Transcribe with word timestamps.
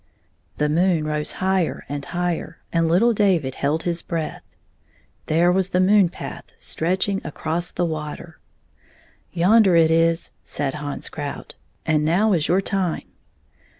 The 0.57 0.67
moon 0.67 1.05
rose 1.05 1.33
higher 1.33 1.85
and 1.87 2.03
higher, 2.05 2.57
and 2.73 2.87
little 2.87 3.13
David 3.13 3.53
held 3.53 3.83
his 3.83 4.01
breath. 4.01 4.43
There 5.27 5.51
was 5.51 5.69
the 5.69 5.79
moon 5.79 6.09
path 6.09 6.45
27 6.47 6.55
stretching 6.59 7.21
across 7.23 7.69
the 7.71 7.85
water." 7.85 8.39
Yonder 9.31 9.75
it 9.75 9.91
is," 9.91 10.31
said 10.43 10.73
Hans 10.73 11.07
Krout," 11.07 11.53
and 11.85 12.03
now 12.03 12.33
is 12.33 12.47
your 12.47 12.61
time." 12.61 13.09